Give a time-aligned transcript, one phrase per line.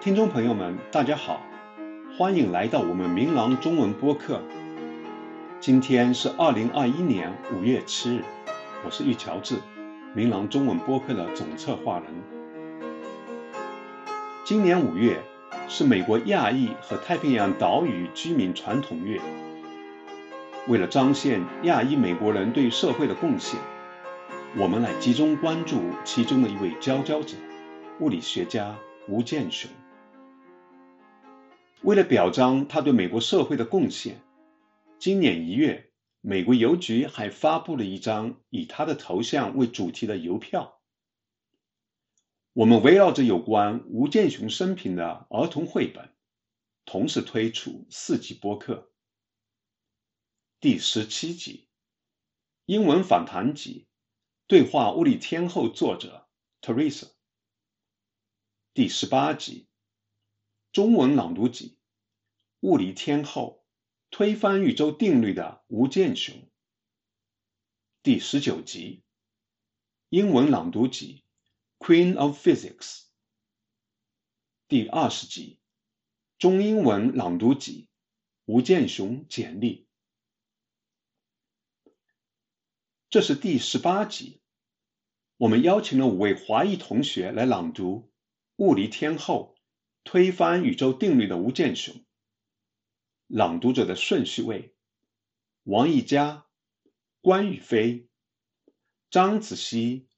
[0.00, 1.42] 听众朋友们，大家好，
[2.16, 4.40] 欢迎来到我们明朗中文播客。
[5.60, 8.24] 今天是二零二一年五月七日，
[8.82, 9.56] 我是玉乔治，
[10.14, 12.06] 明朗中文播客的总策划人。
[14.42, 15.20] 今年五月
[15.68, 19.20] 是美国亚裔和太平洋岛屿居民传统月。
[20.66, 23.60] 为了彰显亚裔美国人对社会的贡献，
[24.56, 27.36] 我们来集中关注其中的一位佼佼者——
[28.00, 28.74] 物理学家
[29.06, 29.70] 吴健雄。
[31.82, 34.20] 为了表彰他对美国社会的贡献，
[34.98, 40.78] 今年一月，美国邮局还发布了一张以他的头像为主题的邮票。
[42.52, 46.14] 我们围绕着有关吴健雄生平的儿童绘本，
[46.84, 48.92] 同时推出四集播客。
[50.60, 51.70] 第十七集，
[52.66, 53.88] 英文访谈集，
[54.46, 56.28] 对话物理天后作者
[56.60, 57.08] Teresa。
[58.74, 59.69] 第十八集。
[60.72, 61.70] 中文朗读集
[62.60, 63.66] 《物理天后》
[64.16, 66.48] 推翻宇宙定律的吴健雄。
[68.04, 69.02] 第十九集
[70.10, 71.24] 英文朗读集
[71.84, 72.78] 《Queen of Physics》。
[74.68, 75.58] 第二十集
[76.38, 77.88] 中英文朗读集
[78.44, 79.88] 《吴健雄简历》。
[83.08, 84.40] 这是第十八集，
[85.36, 88.12] 我们邀请了五位华裔同学来朗读
[88.64, 89.56] 《物理天后》。
[90.02, 92.04] 推翻宇宙定律的吴健雄，
[93.26, 94.74] 朗读者的顺序为：
[95.64, 96.46] 王一佳、
[97.20, 98.08] 关宇飞、
[99.10, 100.08] 张子熙、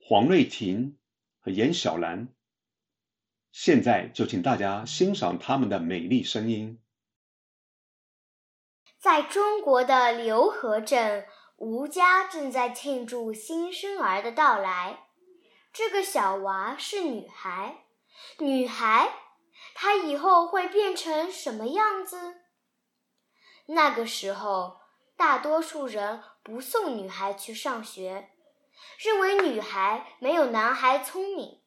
[0.00, 0.98] 黄瑞婷
[1.38, 2.34] 和严小兰。
[3.52, 6.80] 现在就请大家欣赏他们的美丽声音。
[8.98, 15.08] 在中国的刘河镇，吴家正在庆祝新生儿的到来。
[15.72, 17.87] 这个小娃是女孩。
[18.38, 19.12] 女孩，
[19.74, 22.42] 她以后会变成什么样子？
[23.66, 24.80] 那个时候，
[25.16, 28.30] 大多数人不送女孩去上学，
[28.98, 31.60] 认为女孩没有男孩聪明，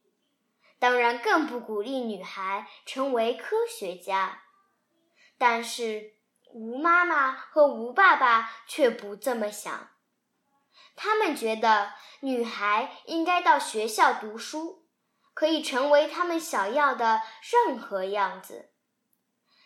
[0.80, 4.42] 当然更不鼓励女孩成为科学家。
[5.38, 6.14] 但是，
[6.54, 9.90] 吴妈妈和吴爸爸却不这么想，
[10.96, 14.81] 他们觉得女孩应该到学校读书。
[15.34, 17.22] 可以成为他们想要的
[17.66, 18.72] 任何样子。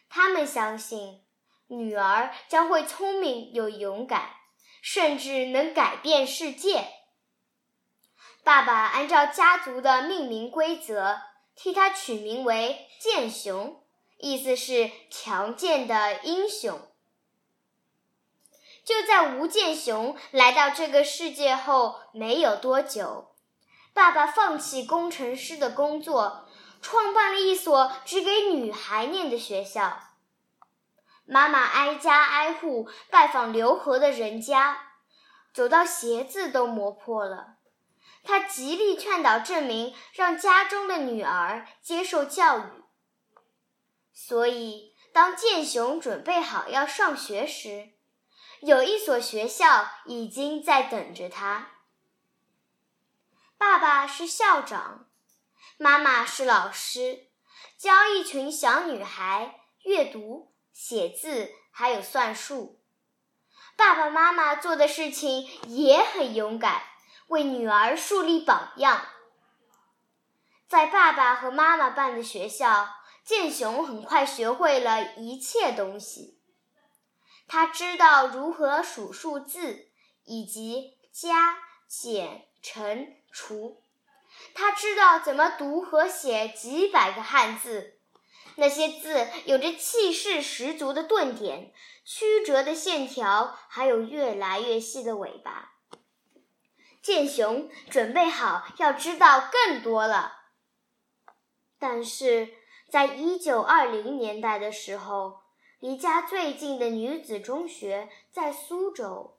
[0.09, 1.25] 他们相信
[1.67, 4.29] 女儿将会聪明又勇敢，
[4.81, 6.87] 甚至能改变世界。
[8.43, 11.19] 爸爸按照家族的命名规则，
[11.55, 13.83] 替他取名为剑雄，
[14.19, 16.79] 意思是强健的英雄。
[18.85, 23.34] 就在吴健雄来到这个世界后没有多久。
[23.95, 26.49] 爸爸放弃工程师的工作，
[26.81, 29.97] 创办了一所只给女孩念的学校。
[31.25, 34.77] 妈妈挨家挨户拜访刘和的人家，
[35.53, 37.55] 走到鞋子都磨破了。
[38.21, 42.63] 她极力劝导郑明让家中的女儿接受教育。
[44.13, 47.93] 所以，当建雄准备好要上学时，
[48.59, 51.74] 有一所学校已经在等着他。
[53.57, 55.07] 爸爸是校长，
[55.77, 57.27] 妈妈是老师，
[57.77, 62.81] 教一群小女孩阅读、写字，还有算术。
[63.77, 66.83] 爸爸妈妈做的事情也很勇敢，
[67.27, 69.07] 为女儿树立榜样。
[70.67, 72.89] 在爸爸和妈妈办的学校，
[73.23, 76.41] 建雄很快学会了一切东西。
[77.47, 79.89] 他知道如何数数字，
[80.25, 81.57] 以及加、
[81.87, 83.15] 减、乘。
[83.37, 83.81] 除，
[84.53, 87.99] 他知道怎么读和写几百个汉字，
[88.55, 91.73] 那些字有着气势十足的顿点、
[92.05, 95.73] 曲折的线条，还有越来越细的尾巴。
[97.01, 100.37] 建雄准备好要知道更多了，
[101.77, 102.53] 但是
[102.89, 105.41] 在一九二零年代的时候，
[105.81, 109.34] 离家最近的女子中学在苏州。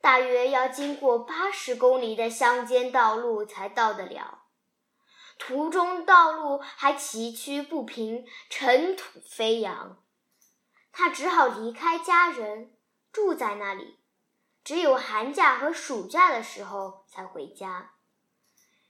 [0.00, 4.44] 大约要经过八十公里的乡间道路才到得了，
[5.38, 10.02] 途中道路还崎岖不平，尘土飞扬。
[10.90, 12.74] 他只好离开家人，
[13.12, 13.98] 住在那里，
[14.64, 17.92] 只有寒假和暑假的时候才回家。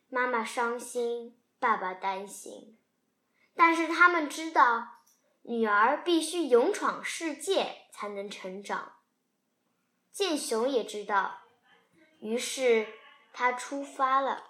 [0.09, 2.79] 妈妈伤心，爸爸担心，
[3.55, 5.03] 但是他们知道，
[5.43, 8.93] 女儿必须勇闯世界才能成长。
[10.13, 11.39] 建雄也知道，
[12.21, 12.87] 于是
[13.33, 14.45] 他出发了。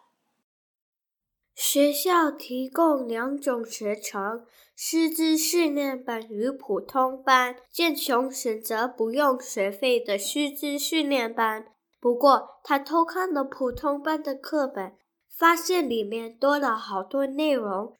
[1.55, 7.57] 学校提供两种学程：师资训练班与普通班。
[7.71, 11.67] 建雄选择不用学费的师资训练班，
[12.01, 14.97] 不过他偷看了普通班的课本，
[15.29, 17.95] 发现里面多了好多内容。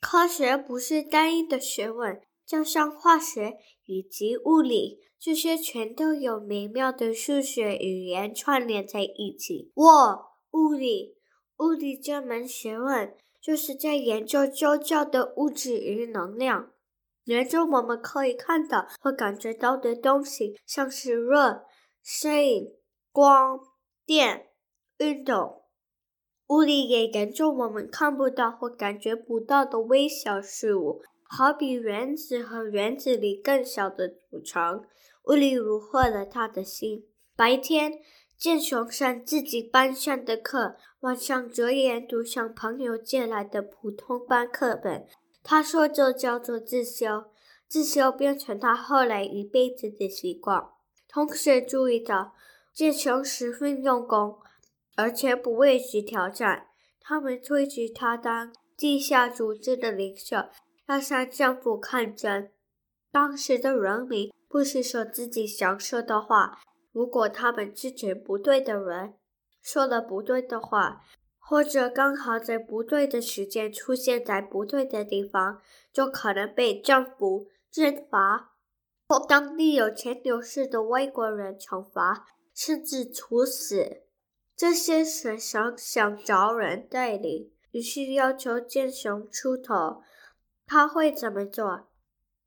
[0.00, 3.56] 科学不是单一的学问，就像化学
[3.86, 9.72] 以及物理，这些全都有美妙的数学语言串联在一起。
[9.74, 11.16] 我物理。
[11.60, 16.72] 物理这门学问就是在研究周遭的物质与能量，
[17.24, 21.64] 研究我们可以看到或感觉到的东西，像是热、
[22.02, 22.66] 声音、
[23.10, 23.58] 光、
[24.04, 24.48] 电、
[24.98, 25.62] 运动。
[26.48, 31.00] 物理也研究我们看不到或感觉不到的微小事物，
[31.34, 34.84] 好比原子和原子里更小的组成。
[35.24, 37.06] 物理虏获了他的心。
[37.34, 38.00] 白天。
[38.34, 45.06] 建雄上自己班上的课，晚上则研读向朋友借来的普通班课本。
[45.44, 47.26] 他说这叫做自修，
[47.68, 50.70] 自修变成他后来一辈子的习惯。
[51.08, 52.34] 同学注意到，
[52.74, 54.40] 建雄十分用功，
[54.96, 56.66] 而且不畏惧挑战。
[57.00, 60.38] 他们推举他当地下组织的领袖，
[60.92, 62.50] 要向政府抗争。
[63.10, 66.60] 当时的人民不是说自己想说的话。
[66.92, 69.14] 如果他们支持不对的人，
[69.62, 71.00] 说了不对的话，
[71.38, 78.52] 或者刚好在不对的时间出现在不对的地方，就可能被政府惩罚，
[79.08, 84.02] 或当地有钱有势的外国人惩罚，甚至处死。
[84.54, 90.02] 这些学生想找人带领，于是要求剑雄出头。
[90.66, 91.88] 他会怎么做？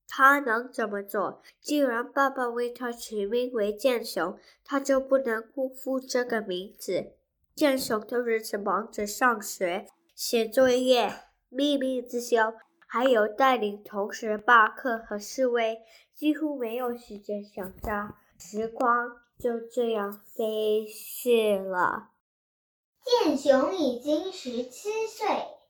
[0.07, 1.41] 他能怎么做？
[1.59, 7.13] 既然爸爸为他取名为剑雄，他就不能辜负这个名字。
[7.56, 11.12] 剑雄的日子忙着上学、写作业、
[11.50, 12.53] 秘密自修，
[12.85, 15.79] 还有带领同学罢课和示威，
[16.13, 18.15] 几乎没有时间想家。
[18.38, 19.09] 时光
[19.39, 22.09] 就这样飞逝了。
[23.23, 25.27] 剑雄已经十七岁，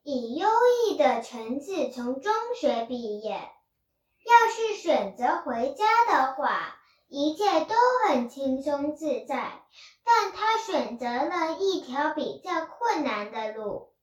[0.08, 0.48] 以优
[0.88, 3.32] 异的成绩从中学毕业。
[3.32, 6.76] 要是选择回家的话，
[7.08, 7.74] 一切都
[8.08, 9.64] 很轻松自在。
[10.04, 13.94] 但他选择了一条比较困难的路，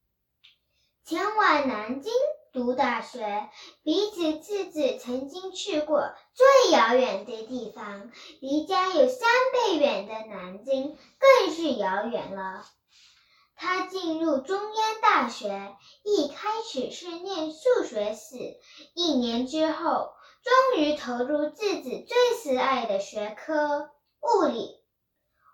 [1.05, 2.13] 前往南京
[2.53, 3.49] 读大学。
[3.85, 8.11] 比起自己曾经去过最遥远的地方，
[8.41, 12.65] 离家有三倍远的南京更是遥远了。
[13.55, 18.59] 他进入中央大学，一开始是念数学系，
[18.95, 20.13] 一年之后，
[20.43, 23.91] 终于投入自己最喜爱的学科——
[24.21, 24.83] 物理。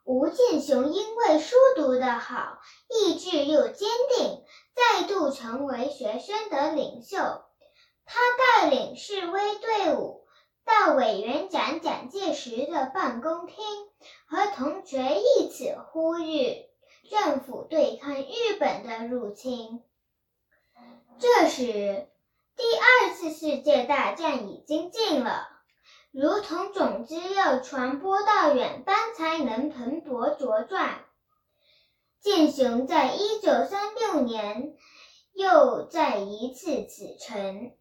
[0.05, 2.59] 吴建雄因为书读得好，
[2.89, 4.43] 意志又坚定，
[4.75, 7.19] 再度成为学生的领袖。
[8.07, 10.25] 他带领示威队伍
[10.65, 13.57] 到委员长蒋介石的办公厅，
[14.27, 16.68] 和同学一起呼吁。
[17.09, 19.83] 政府对抗日本的入侵。
[21.19, 22.09] 这时，
[22.57, 25.49] 第二次世界大战已经近了，
[26.13, 31.01] 如同种子要传播到远方才能蓬勃茁壮。
[32.21, 34.77] 建雄在一九三六年
[35.33, 37.73] 又再一次启程，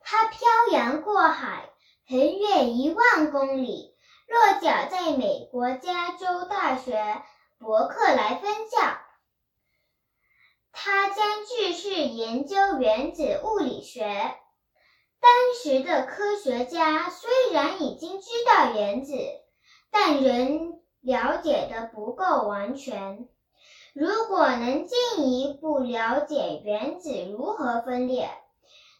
[0.00, 1.70] 他漂洋过海，
[2.06, 3.96] 横越一万公里，
[4.28, 7.22] 落脚在美国加州大学。
[7.64, 8.98] 伯克莱分校，
[10.70, 14.04] 他将继续研究原子物理学。
[15.18, 19.14] 当时的科学家虽然已经知道原子，
[19.90, 23.26] 但仍了解的不够完全。
[23.94, 28.28] 如果能进一步了解原子如何分裂，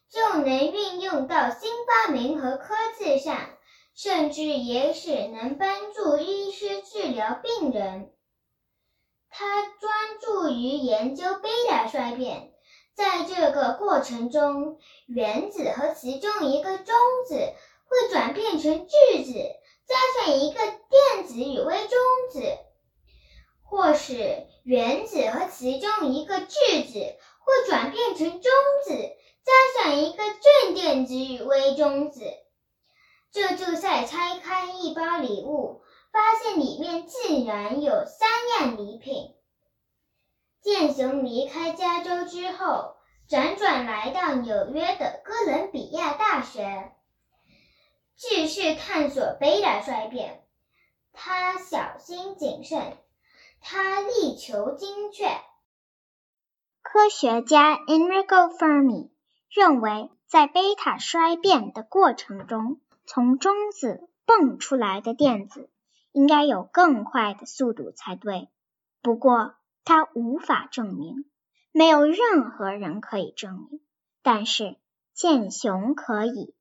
[0.08, 3.36] 就能运用到新发明和科技上，
[3.94, 8.13] 甚至也许能帮助医师治疗病人。
[9.36, 12.52] 他专注于研究贝塔衰变，
[12.94, 16.94] 在这个过程中，原子和其中一个中
[17.26, 19.32] 子会转变成质子，
[19.88, 21.98] 加上一个电子与微中
[22.30, 22.42] 子；
[23.64, 27.00] 或是原子和其中一个质子
[27.40, 28.52] 会转变成中
[28.84, 32.20] 子，加上一个正电子与微中子。
[33.32, 35.82] 这就在拆开一包礼物。
[36.14, 38.28] 发现里面竟然有三
[38.60, 39.34] 样礼品。
[40.60, 42.94] 剑雄离开加州之后，
[43.28, 46.92] 辗转来到纽约的哥伦比亚大学，
[48.14, 50.44] 继续探索贝塔衰变。
[51.12, 52.96] 他小心谨慎，
[53.60, 55.26] 他力求精确。
[56.80, 59.10] 科学家 Enrico Fermi
[59.50, 65.68] 认为，在贝塔衰变的过程中，从中子蹦出来的电子
[66.14, 68.48] 应该有更快的速度才对。
[69.02, 71.26] 不过，他无法证明，
[71.72, 73.80] 没有任何人可以证明。
[74.22, 74.76] 但是，
[75.12, 76.54] 剑雄可以，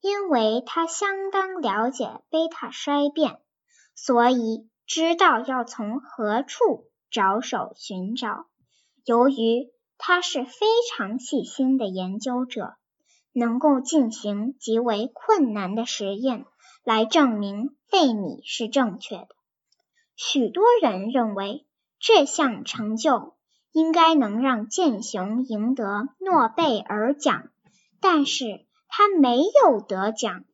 [0.00, 3.40] 因为他相当了解贝塔衰变，
[3.94, 8.46] 所以知道要从何处着手寻找。
[9.04, 12.76] 由于他是非常细心的研究者。
[13.36, 16.46] 能够进行极为困难的实验
[16.84, 19.28] 来证明费米是正确的。
[20.16, 21.66] 许多人认为
[21.98, 23.34] 这项成就
[23.72, 27.50] 应该能让剑雄赢得诺贝尔奖，
[28.00, 30.44] 但是他没有得奖。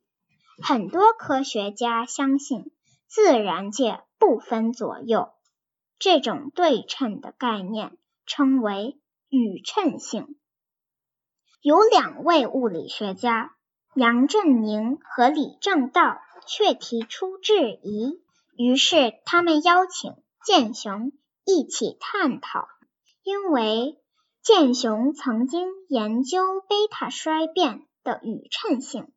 [0.63, 2.71] 很多科学家相信
[3.07, 5.29] 自然界不分左右，
[5.99, 10.35] 这种对称的概念称为宇称性。
[11.61, 13.55] 有两位物理学家
[13.93, 18.21] 杨振宁和李政道却提出质疑，
[18.55, 21.11] 于是他们邀请剑雄
[21.43, 22.69] 一起探讨。
[23.21, 23.99] 因为
[24.41, 29.11] 剑雄曾经研究贝塔衰变的宇称性，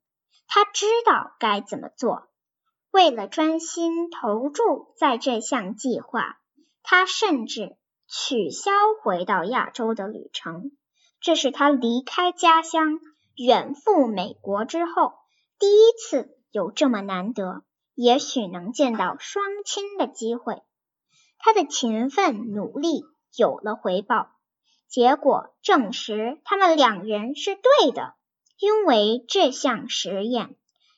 [0.48, 2.26] 他知道该怎么做。
[2.90, 6.36] 为了专心投注在这项计划，
[6.82, 7.76] 他甚至
[8.08, 10.72] 取消回到亚洲的旅程。
[11.20, 12.98] 这是他离开家乡
[13.36, 15.14] 远赴美国之后
[15.58, 17.62] 第一次有这么难得，
[17.94, 20.62] 也许能见到双亲的机会。
[21.38, 23.04] 他的勤奋努力
[23.36, 24.30] 有了回报，
[24.88, 28.14] 结果证实他们两人是对的。
[28.56, 30.54] 因为这项实验，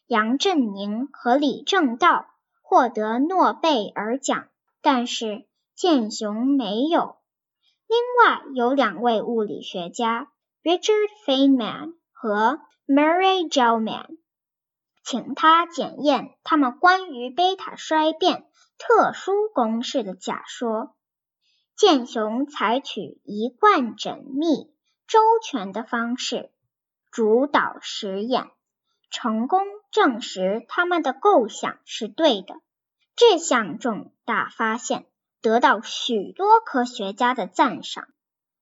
[0.07, 2.27] 杨振宁和李政道
[2.61, 4.49] 获得诺贝尔奖，
[4.83, 7.17] 但是建雄没有。
[7.89, 10.31] 另外有两位物理学家
[10.63, 14.17] Richard Feynman 和 Mary Gelman，
[15.05, 18.47] 请他检验他们关于贝塔衰变
[18.79, 20.97] 特殊公式的假说。
[21.77, 24.73] 剑雄采取一贯缜密、
[25.07, 26.51] 周全的方式
[27.11, 28.51] 主导实验，
[29.11, 32.55] 成功证实他们的构想是对的。
[33.15, 35.07] 这项重大发现。
[35.43, 38.09] 得到许多科学家的赞赏，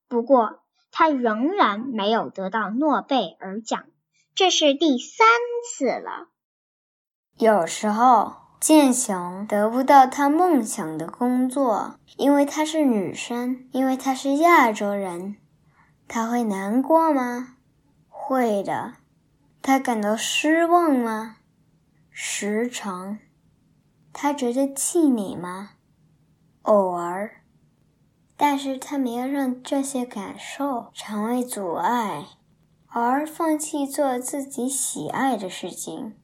[0.06, 0.63] 不过
[0.96, 3.86] 他仍然没有得到诺贝尔奖，
[4.32, 5.26] 这是第三
[5.66, 6.28] 次了。
[7.36, 15.36] 有时候，剑雄得不到他梦想的工作，因为她是女生，因为她是亚洲人，
[16.06, 17.56] 他会难过吗？
[18.08, 18.92] 会的。
[19.60, 21.38] 他感到失望吗？
[22.08, 23.18] 时常。
[24.12, 25.70] 他觉得气馁吗？
[26.62, 27.42] 偶尔，
[28.36, 32.26] 但是他没有让这些感受成为阻碍，
[32.88, 36.16] 而放弃做自己喜爱的事情。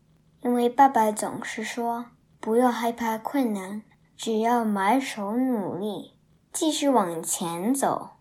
[0.42, 2.06] 因为爸爸总是说
[2.40, 3.82] ：“不要害怕困难，
[4.16, 6.14] 只要埋首努力，
[6.52, 8.12] 继续往前走。”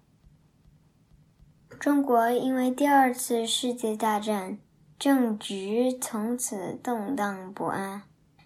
[1.79, 4.60] 中国因为第二次世界大战，
[5.00, 8.03] 政局从此动荡不安，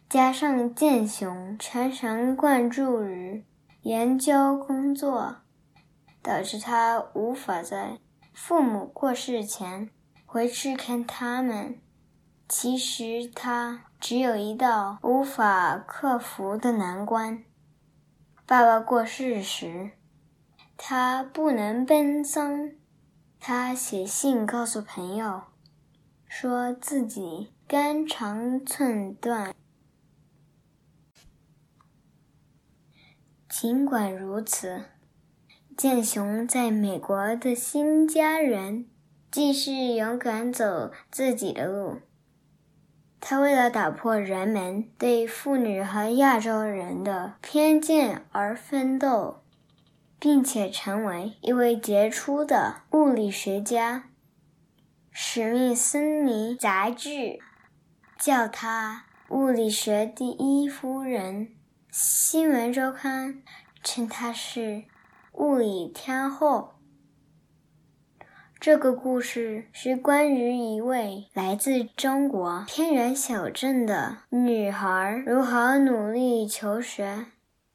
[0.08, 3.44] 加上建雄常常关注于。
[3.84, 5.38] 研究工作
[6.22, 8.00] 导致他无法在
[8.34, 9.90] 父母过世前
[10.26, 11.78] 回去看他们。
[12.48, 17.44] 其实他只有一道无法克服的难关：
[18.46, 19.92] 爸爸过世时，
[20.78, 22.72] 他不能奔丧。
[23.40, 25.42] 他写信告诉朋友，
[26.26, 29.54] 说自己肝肠寸断。
[33.56, 34.86] 尽管如此，
[35.78, 38.84] 剑雄在美国的新家园
[39.32, 42.00] 继续勇敢走自己的路。
[43.22, 49.44] 他为了打破人们对妇女和亚洲人的偏见而奋斗，
[50.20, 54.06] 并且成为一位杰出的物理学家。
[55.12, 57.40] 史密森尼杂志
[58.18, 61.50] 叫他“物理学第一夫人”。
[61.96, 63.44] 新闻周刊
[63.84, 64.86] 称她是
[65.34, 66.74] 物理天后。
[68.60, 77.28] 这个故事是关于一位来自中国偏远小镇的女孩如何努力求学，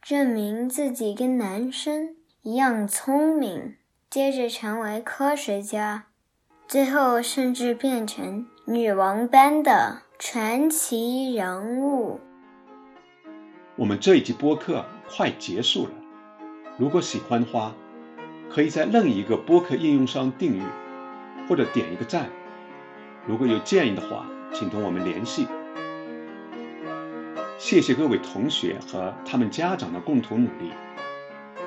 [0.03, 3.77] 证明自己跟男生一样聪明，
[4.11, 6.07] 接着成为科学家，
[6.67, 12.19] 最后甚至变成女王般的传奇人物。
[13.79, 15.93] 我们这一集播客快结束了，
[16.77, 17.73] 如果喜欢的话，
[18.51, 20.65] 可以在任意一个播客应用上订阅，
[21.49, 22.29] 或者点一个赞。
[23.25, 25.47] 如果有建议的话，请同我们联系。
[27.57, 30.73] 谢谢各位同学和他们家长的共同努力，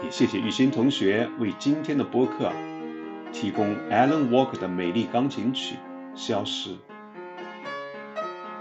[0.04, 2.52] 也谢谢玉欣同学为今天的播客
[3.32, 5.76] 提供 Alan Walker 的美丽钢琴曲
[6.14, 6.72] 《消失》。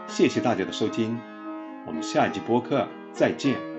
[0.06, 1.18] 谢谢大家的收听，
[1.86, 3.69] 我们下一集播客再见。